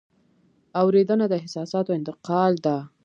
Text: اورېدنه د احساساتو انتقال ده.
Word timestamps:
اورېدنه 0.81 1.25
د 1.29 1.33
احساساتو 1.41 1.91
انتقال 1.99 2.53
ده. 2.65 2.75